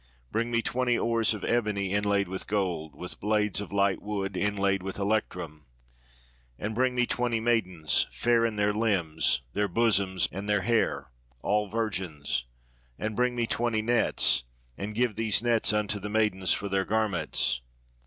Bring 0.31 0.49
me 0.49 0.63
twenty 0.63 0.97
oars 0.97 1.35
of 1.35 1.43
ebony 1.45 1.93
inlaid 1.93 2.27
with 2.27 2.47
gold, 2.47 2.95
with 2.95 3.19
blades 3.19 3.61
of 3.61 3.71
light 3.71 4.01
wood, 4.01 4.35
inlaid 4.35 4.81
with 4.81 4.97
electrum; 4.97 5.67
and 6.57 6.73
bring 6.73 6.95
me 6.95 7.05
twenty 7.05 7.39
maidens, 7.39 8.07
fair 8.09 8.43
in 8.43 8.55
their 8.55 8.73
limbs, 8.73 9.43
their 9.53 9.67
bosoms, 9.67 10.27
and 10.31 10.49
their 10.49 10.61
hair, 10.61 11.11
all 11.43 11.67
virgins; 11.69 12.45
and 12.97 13.15
bring 13.15 13.35
me 13.35 13.45
twenty 13.45 13.83
nets, 13.83 14.43
and 14.75 14.95
give 14.95 15.15
these 15.17 15.43
nets 15.43 15.71
xmto 15.71 16.01
the 16.01 16.09
maid 16.09 16.33
ens 16.33 16.51
for 16.51 16.67
their 16.67 16.83
garments.' 16.83 17.61